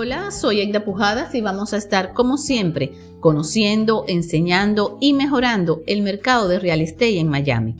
Hola, 0.00 0.30
soy 0.30 0.60
Egda 0.60 0.84
Pujadas 0.84 1.34
y 1.34 1.40
vamos 1.40 1.72
a 1.72 1.76
estar 1.76 2.12
como 2.12 2.36
siempre 2.36 2.92
conociendo, 3.18 4.04
enseñando 4.06 4.96
y 5.00 5.12
mejorando 5.12 5.82
el 5.88 6.02
mercado 6.02 6.46
de 6.46 6.60
real 6.60 6.80
estate 6.80 7.18
en 7.18 7.28
Miami. 7.28 7.74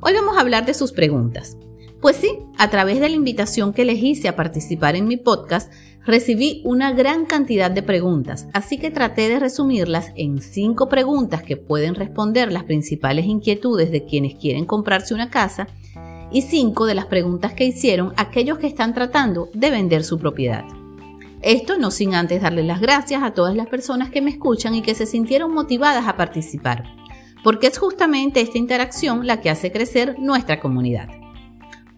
Hoy 0.00 0.14
vamos 0.14 0.38
a 0.38 0.40
hablar 0.40 0.64
de 0.64 0.72
sus 0.72 0.92
preguntas. 0.92 1.58
Pues 2.00 2.16
sí, 2.16 2.38
a 2.56 2.70
través 2.70 3.00
de 3.00 3.10
la 3.10 3.16
invitación 3.16 3.74
que 3.74 3.84
les 3.84 4.24
a 4.24 4.34
participar 4.34 4.96
en 4.96 5.06
mi 5.06 5.18
podcast, 5.18 5.70
recibí 6.06 6.62
una 6.64 6.92
gran 6.92 7.26
cantidad 7.26 7.70
de 7.70 7.82
preguntas, 7.82 8.48
así 8.54 8.78
que 8.78 8.90
traté 8.90 9.28
de 9.28 9.38
resumirlas 9.38 10.12
en 10.16 10.40
cinco 10.40 10.88
preguntas 10.88 11.42
que 11.42 11.58
pueden 11.58 11.96
responder 11.96 12.50
las 12.50 12.64
principales 12.64 13.26
inquietudes 13.26 13.90
de 13.90 14.06
quienes 14.06 14.36
quieren 14.36 14.64
comprarse 14.64 15.12
una 15.12 15.28
casa 15.28 15.68
y 16.32 16.40
cinco 16.40 16.86
de 16.86 16.94
las 16.94 17.04
preguntas 17.04 17.52
que 17.52 17.66
hicieron 17.66 18.14
aquellos 18.16 18.56
que 18.56 18.68
están 18.68 18.94
tratando 18.94 19.50
de 19.52 19.70
vender 19.70 20.02
su 20.02 20.18
propiedad. 20.18 20.64
Esto 21.42 21.78
no 21.78 21.92
sin 21.92 22.14
antes 22.14 22.42
darle 22.42 22.64
las 22.64 22.80
gracias 22.80 23.22
a 23.22 23.32
todas 23.32 23.54
las 23.54 23.68
personas 23.68 24.10
que 24.10 24.20
me 24.20 24.30
escuchan 24.30 24.74
y 24.74 24.82
que 24.82 24.96
se 24.96 25.06
sintieron 25.06 25.52
motivadas 25.54 26.08
a 26.08 26.16
participar, 26.16 26.84
porque 27.44 27.68
es 27.68 27.78
justamente 27.78 28.40
esta 28.40 28.58
interacción 28.58 29.26
la 29.26 29.40
que 29.40 29.48
hace 29.48 29.70
crecer 29.70 30.18
nuestra 30.18 30.58
comunidad. 30.58 31.08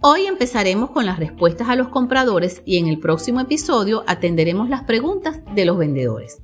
Hoy 0.03 0.27
empezaremos 0.27 0.91
con 0.91 1.07
las 1.07 1.19
respuestas 1.19 1.69
a 1.69 1.77
los 1.77 1.89
compradores 1.89 2.63
y 2.67 2.77
en 2.77 2.87
el 2.87 3.01
próximo 3.01 3.41
episodio 3.41 4.05
atenderemos 4.07 4.69
las 4.69 4.85
preguntas 4.85 5.41
de 5.55 5.65
los 5.65 5.79
vendedores. 5.79 6.43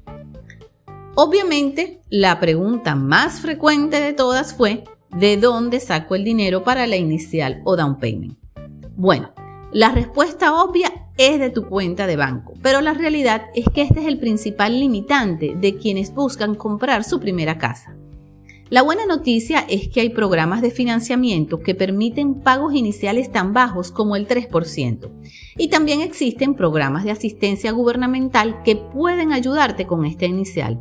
Obviamente, 1.15 2.01
la 2.11 2.41
pregunta 2.41 2.95
más 2.95 3.41
frecuente 3.41 4.01
de 4.01 4.13
todas 4.15 4.55
fue 4.55 4.85
¿de 5.11 5.37
dónde 5.37 5.81
saco 5.81 6.15
el 6.15 6.25
dinero 6.25 6.65
para 6.65 6.87
la 6.87 6.97
inicial 6.97 7.61
o 7.65 7.77
down 7.77 7.99
payment? 7.99 8.39
Bueno, 8.95 9.33
la 9.73 9.91
respuesta 9.91 10.63
obvia 10.63 11.06
es 11.17 11.39
de 11.39 11.51
tu 11.51 11.67
cuenta 11.67 12.07
de 12.07 12.17
banco, 12.17 12.55
pero 12.63 12.81
la 12.81 12.95
realidad 12.95 13.47
es 13.55 13.67
que 13.69 13.83
este 13.83 14.01
es 14.01 14.07
el 14.07 14.19
principal 14.19 14.79
limitante 14.79 15.55
de 15.59 15.77
quienes 15.77 16.13
buscan 16.13 16.55
comprar 16.55 17.05
su 17.05 17.21
primera 17.21 17.59
casa. 17.59 17.97
La 18.69 18.83
buena 18.83 19.07
noticia 19.07 19.61
es 19.69 19.89
que 19.89 20.01
hay 20.01 20.09
programas 20.09 20.61
de 20.61 20.73
financiamiento 20.73 21.61
que 21.61 21.77
permiten 21.77 22.41
pagos 22.41 22.75
iniciales 22.75 23.31
tan 23.31 23.53
bajos 23.53 23.93
como 23.93 24.17
el 24.17 24.27
3%. 24.27 25.09
Y 25.57 25.69
también 25.69 26.01
existen 26.01 26.57
programas 26.57 27.05
de 27.05 27.13
asistencia 27.13 27.71
gubernamental 27.71 28.65
que 28.65 28.75
pueden 28.75 29.33
ayudarte 29.33 29.87
con 29.87 30.05
esta 30.05 30.27
inicial. 30.27 30.81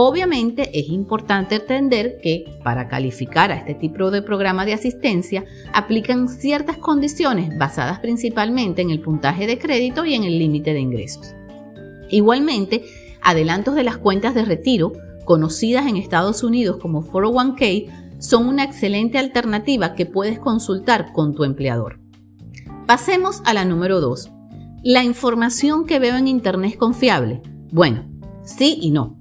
Obviamente 0.00 0.78
es 0.78 0.90
importante 0.90 1.56
entender 1.56 2.20
que 2.22 2.60
para 2.62 2.86
calificar 2.86 3.50
a 3.50 3.56
este 3.56 3.74
tipo 3.74 4.12
de 4.12 4.22
programa 4.22 4.64
de 4.64 4.72
asistencia 4.72 5.44
aplican 5.72 6.28
ciertas 6.28 6.76
condiciones 6.76 7.58
basadas 7.58 7.98
principalmente 7.98 8.80
en 8.80 8.90
el 8.90 9.00
puntaje 9.00 9.48
de 9.48 9.58
crédito 9.58 10.04
y 10.04 10.14
en 10.14 10.22
el 10.22 10.38
límite 10.38 10.72
de 10.72 10.78
ingresos. 10.78 11.34
Igualmente, 12.10 12.84
adelantos 13.22 13.74
de 13.74 13.82
las 13.82 13.96
cuentas 13.96 14.36
de 14.36 14.44
retiro, 14.44 14.92
conocidas 15.24 15.88
en 15.88 15.96
Estados 15.96 16.44
Unidos 16.44 16.76
como 16.76 17.02
401k, 17.02 18.20
son 18.20 18.46
una 18.46 18.62
excelente 18.62 19.18
alternativa 19.18 19.96
que 19.96 20.06
puedes 20.06 20.38
consultar 20.38 21.12
con 21.12 21.34
tu 21.34 21.42
empleador. 21.42 21.98
Pasemos 22.86 23.42
a 23.44 23.52
la 23.52 23.64
número 23.64 24.00
2. 24.00 24.30
¿La 24.84 25.02
información 25.02 25.86
que 25.86 25.98
veo 25.98 26.16
en 26.16 26.28
Internet 26.28 26.70
es 26.74 26.76
confiable? 26.76 27.42
Bueno, 27.72 28.04
sí 28.44 28.78
y 28.80 28.92
no. 28.92 29.17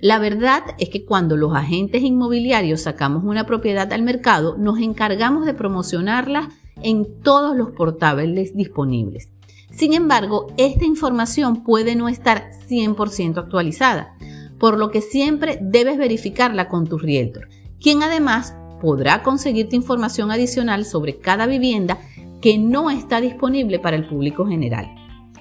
La 0.00 0.20
verdad 0.20 0.62
es 0.78 0.90
que 0.90 1.04
cuando 1.04 1.36
los 1.36 1.56
agentes 1.56 2.02
inmobiliarios 2.02 2.82
sacamos 2.82 3.24
una 3.24 3.46
propiedad 3.46 3.92
al 3.92 4.02
mercado, 4.02 4.56
nos 4.56 4.78
encargamos 4.78 5.44
de 5.44 5.54
promocionarla 5.54 6.50
en 6.82 7.20
todos 7.22 7.56
los 7.56 7.72
portales 7.72 8.54
disponibles. 8.54 9.32
Sin 9.72 9.94
embargo, 9.94 10.46
esta 10.56 10.84
información 10.84 11.64
puede 11.64 11.96
no 11.96 12.08
estar 12.08 12.50
100% 12.68 13.38
actualizada, 13.38 14.16
por 14.58 14.78
lo 14.78 14.90
que 14.90 15.00
siempre 15.00 15.58
debes 15.60 15.98
verificarla 15.98 16.68
con 16.68 16.86
tu 16.86 16.98
realtor, 16.98 17.48
quien 17.80 18.02
además 18.02 18.54
podrá 18.80 19.24
conseguirte 19.24 19.74
información 19.74 20.30
adicional 20.30 20.84
sobre 20.84 21.18
cada 21.18 21.46
vivienda 21.46 21.98
que 22.40 22.56
no 22.56 22.90
está 22.90 23.20
disponible 23.20 23.80
para 23.80 23.96
el 23.96 24.06
público 24.06 24.46
general. 24.46 24.94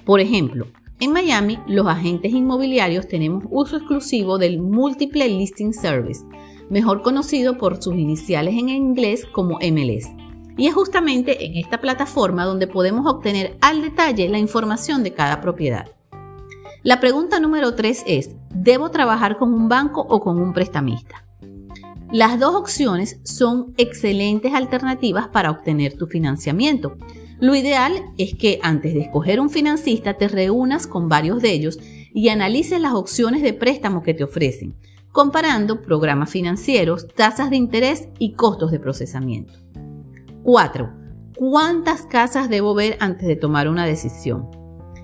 Por 0.04 0.20
ejemplo, 0.20 0.68
en 1.00 1.12
Miami, 1.12 1.59
los 1.68 1.85
agentes 1.85 2.34
inmobiliarios 2.34 3.08
tenemos 3.08 3.44
uso 3.52 3.78
exclusivo 3.78 4.40
del 4.40 4.59
Multiple 4.59 5.28
Listing 5.28 5.72
Service, 5.72 6.25
mejor 6.69 7.03
conocido 7.03 7.58
por 7.58 7.81
sus 7.81 7.94
iniciales 7.96 8.56
en 8.56 8.69
inglés 8.69 9.25
como 9.25 9.59
MLS. 9.59 10.09
Y 10.57 10.66
es 10.66 10.74
justamente 10.74 11.46
en 11.46 11.56
esta 11.57 11.80
plataforma 11.80 12.46
donde 12.46 12.66
podemos 12.66 13.06
obtener 13.06 13.57
al 13.62 13.84
detalle 13.84 14.28
la 14.28 14.40
información 14.40 15.03
de 15.03 15.13
cada 15.13 15.40
propiedad. 15.40 15.86
La 16.81 17.00
pregunta 17.00 17.40
número 17.40 17.75
3 17.75 18.06
es, 18.07 18.31
¿debo 18.56 18.90
trabajar 18.90 19.38
con 19.38 19.53
un 19.53 19.69
banco 19.69 20.02
o 20.02 20.19
con 20.19 20.40
un 20.41 20.52
prestamista? 20.52 21.25
Las 22.12 22.40
dos 22.40 22.56
opciones 22.56 23.19
son 23.24 23.74
excelentes 23.78 24.53
alternativas 24.53 25.28
para 25.28 25.52
obtener 25.52 25.96
tu 25.96 26.07
financiamiento, 26.07 26.97
lo 27.40 27.53
ideal 27.53 27.94
es 28.18 28.34
que 28.34 28.59
antes 28.64 28.96
de 28.96 29.02
escoger 29.02 29.40
un 29.40 29.52
financista 29.52 30.16
te 30.16 30.28
reúnas 30.28 30.88
con 30.88 31.08
varios 31.08 31.42
de 31.42 31.52
ellos 31.52 31.78
y 32.14 32.30
analices 32.30 32.81
las 32.81 32.94
opciones 32.94 33.44
de 33.44 33.53
préstamo 33.53 34.02
que 34.02 34.16
te 34.16 34.24
ofrecen, 34.24 34.75
comparando 35.12 35.81
programas 35.81 36.31
financieros, 36.31 37.08
tasas 37.08 37.52
de 37.52 37.58
interés 37.58 38.08
y 38.18 38.34
costos 38.34 38.72
de 38.72 38.80
procesamiento. 38.80 39.53
4. 40.42 40.92
¿Cuántas 41.36 42.08
casas 42.08 42.50
debo 42.50 42.74
ver 42.74 42.98
antes 43.00 43.28
de 43.28 43.36
tomar 43.36 43.68
una 43.68 43.86
decisión? 43.86 44.50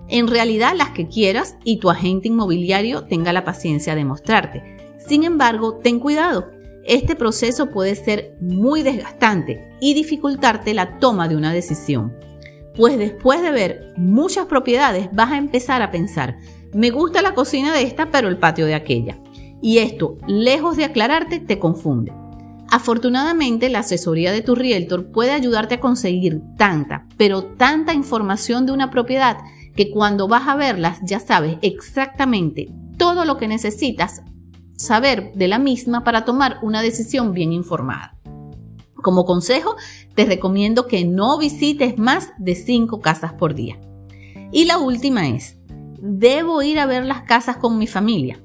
En 0.07 0.27
realidad 0.27 0.73
las 0.75 0.89
que 0.89 1.07
quieras 1.07 1.57
y 1.63 1.77
tu 1.77 1.91
agente 1.91 2.29
inmobiliario 2.29 3.03
tenga 3.03 3.31
la 3.31 3.44
paciencia 3.44 3.94
de 3.94 4.05
mostrarte. 4.05 4.77
Sin 4.97 5.23
embargo, 5.23 5.75
ten 5.83 6.00
cuidado. 6.00 6.50
Este 6.83 7.15
proceso 7.15 7.69
puede 7.69 7.94
ser 7.95 8.35
muy 8.41 8.81
desgastante 8.81 9.69
y 9.79 9.94
dificultarte 9.94 10.73
la 10.73 10.97
toma 10.97 11.27
de 11.27 11.35
una 11.35 11.53
decisión. 11.53 12.13
Pues 12.75 12.97
después 12.97 13.41
de 13.41 13.51
ver 13.51 13.94
muchas 13.97 14.47
propiedades 14.47 15.09
vas 15.13 15.31
a 15.31 15.38
empezar 15.38 15.81
a 15.81 15.91
pensar, 15.91 16.38
me 16.73 16.89
gusta 16.89 17.22
la 17.22 17.35
cocina 17.35 17.73
de 17.73 17.84
esta 17.84 18.09
pero 18.09 18.28
el 18.28 18.38
patio 18.38 18.66
de 18.66 18.73
aquella. 18.73 19.19
Y 19.61 19.78
esto, 19.78 20.17
lejos 20.28 20.75
de 20.75 20.85
aclararte, 20.85 21.39
te 21.39 21.59
confunde. 21.59 22.12
Afortunadamente, 22.69 23.69
la 23.69 23.79
asesoría 23.79 24.31
de 24.31 24.41
tu 24.41 24.56
realtor 24.56 25.12
puede 25.12 25.31
ayudarte 25.31 25.75
a 25.75 25.79
conseguir 25.79 26.41
tanta, 26.57 27.07
pero 27.17 27.44
tanta 27.44 27.94
información 27.94 28.66
de 28.66 28.72
una 28.72 28.89
propiedad 28.89 29.38
que 29.75 29.91
cuando 29.91 30.28
vas 30.28 30.47
a 30.47 30.56
verlas 30.56 31.00
ya 31.03 31.19
sabes 31.19 31.57
exactamente 31.62 32.72
todo 32.97 33.25
lo 33.25 33.38
que 33.38 33.47
necesitas 33.47 34.23
saber 34.75 35.33
de 35.35 35.47
la 35.47 35.59
misma 35.59 36.03
para 36.03 36.25
tomar 36.25 36.57
una 36.63 36.81
decisión 36.81 37.33
bien 37.33 37.53
informada. 37.53 38.17
Como 39.03 39.25
consejo, 39.25 39.75
te 40.15 40.25
recomiendo 40.25 40.87
que 40.87 41.03
no 41.03 41.37
visites 41.37 41.97
más 41.97 42.29
de 42.37 42.55
5 42.55 43.01
casas 43.01 43.33
por 43.33 43.53
día. 43.53 43.77
Y 44.51 44.63
la 44.63 44.77
última 44.77 45.27
es, 45.27 45.57
¿debo 45.99 46.63
ir 46.63 46.79
a 46.79 46.85
ver 46.85 47.03
las 47.03 47.23
casas 47.23 47.57
con 47.57 47.77
mi 47.77 47.85
familia? 47.85 48.41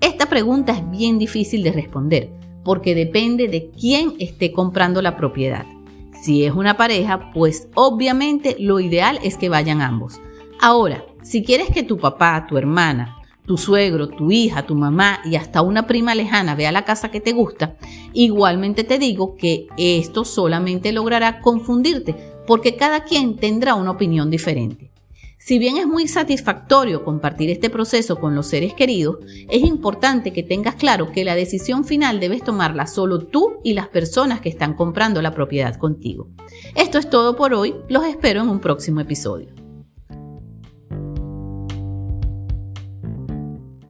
Esta 0.00 0.26
pregunta 0.26 0.72
es 0.72 0.90
bien 0.90 1.18
difícil 1.18 1.62
de 1.62 1.72
responder 1.72 2.32
porque 2.64 2.94
depende 2.94 3.48
de 3.48 3.70
quién 3.70 4.14
esté 4.18 4.50
comprando 4.50 5.02
la 5.02 5.16
propiedad. 5.16 5.66
Si 6.22 6.44
es 6.44 6.54
una 6.54 6.76
pareja, 6.76 7.30
pues 7.32 7.68
obviamente 7.74 8.56
lo 8.58 8.80
ideal 8.80 9.18
es 9.22 9.36
que 9.36 9.50
vayan 9.50 9.82
ambos. 9.82 10.20
Ahora, 10.58 11.04
si 11.22 11.44
quieres 11.44 11.68
que 11.68 11.82
tu 11.82 11.98
papá, 11.98 12.46
tu 12.48 12.56
hermana 12.56 13.21
tu 13.46 13.58
suegro, 13.58 14.08
tu 14.08 14.30
hija, 14.30 14.66
tu 14.66 14.74
mamá 14.74 15.20
y 15.24 15.36
hasta 15.36 15.62
una 15.62 15.86
prima 15.86 16.14
lejana 16.14 16.54
vea 16.54 16.72
la 16.72 16.84
casa 16.84 17.10
que 17.10 17.20
te 17.20 17.32
gusta, 17.32 17.76
igualmente 18.12 18.84
te 18.84 18.98
digo 18.98 19.36
que 19.36 19.66
esto 19.76 20.24
solamente 20.24 20.92
logrará 20.92 21.40
confundirte 21.40 22.16
porque 22.46 22.76
cada 22.76 23.04
quien 23.04 23.36
tendrá 23.36 23.74
una 23.74 23.90
opinión 23.90 24.30
diferente. 24.30 24.90
Si 25.44 25.58
bien 25.58 25.76
es 25.76 25.88
muy 25.88 26.06
satisfactorio 26.06 27.04
compartir 27.04 27.50
este 27.50 27.68
proceso 27.68 28.20
con 28.20 28.36
los 28.36 28.46
seres 28.46 28.74
queridos, 28.74 29.16
es 29.48 29.64
importante 29.64 30.32
que 30.32 30.44
tengas 30.44 30.76
claro 30.76 31.10
que 31.10 31.24
la 31.24 31.34
decisión 31.34 31.84
final 31.84 32.20
debes 32.20 32.44
tomarla 32.44 32.86
solo 32.86 33.26
tú 33.26 33.58
y 33.64 33.74
las 33.74 33.88
personas 33.88 34.40
que 34.40 34.50
están 34.50 34.74
comprando 34.74 35.20
la 35.20 35.34
propiedad 35.34 35.74
contigo. 35.74 36.28
Esto 36.76 36.98
es 36.98 37.10
todo 37.10 37.34
por 37.34 37.54
hoy, 37.54 37.74
los 37.88 38.04
espero 38.04 38.42
en 38.42 38.50
un 38.50 38.60
próximo 38.60 39.00
episodio. 39.00 39.61